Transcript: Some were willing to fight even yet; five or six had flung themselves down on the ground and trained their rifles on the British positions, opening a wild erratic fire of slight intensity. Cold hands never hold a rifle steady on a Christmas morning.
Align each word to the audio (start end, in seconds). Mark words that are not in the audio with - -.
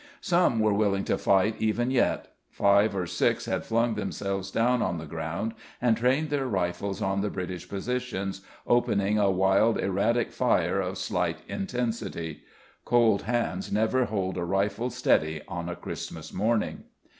Some 0.21 0.59
were 0.59 0.73
willing 0.73 1.03
to 1.03 1.15
fight 1.19 1.57
even 1.59 1.91
yet; 1.91 2.31
five 2.49 2.95
or 2.95 3.05
six 3.05 3.45
had 3.45 3.63
flung 3.65 3.93
themselves 3.93 4.49
down 4.49 4.81
on 4.81 4.97
the 4.97 5.05
ground 5.05 5.53
and 5.79 5.95
trained 5.95 6.31
their 6.31 6.47
rifles 6.47 7.03
on 7.03 7.21
the 7.21 7.29
British 7.29 7.69
positions, 7.69 8.41
opening 8.65 9.19
a 9.19 9.29
wild 9.29 9.77
erratic 9.77 10.31
fire 10.31 10.81
of 10.81 10.97
slight 10.97 11.41
intensity. 11.47 12.41
Cold 12.83 13.21
hands 13.21 13.71
never 13.71 14.05
hold 14.05 14.37
a 14.37 14.43
rifle 14.43 14.89
steady 14.89 15.43
on 15.47 15.69
a 15.69 15.75
Christmas 15.75 16.33
morning. 16.33 16.85